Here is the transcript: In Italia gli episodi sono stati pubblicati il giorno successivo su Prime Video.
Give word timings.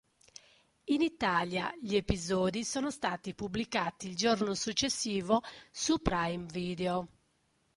In 0.85 1.01
Italia 1.03 1.71
gli 1.79 1.93
episodi 1.95 2.63
sono 2.63 2.89
stati 2.89 3.35
pubblicati 3.35 4.07
il 4.07 4.15
giorno 4.15 4.55
successivo 4.55 5.43
su 5.69 6.01
Prime 6.01 6.45
Video. 6.49 7.07